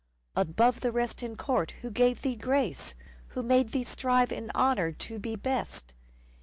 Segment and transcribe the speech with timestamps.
[0.35, 2.95] Above the rest in court who gave thee grace?
[3.37, 5.93] Who made thee strive in honour to be best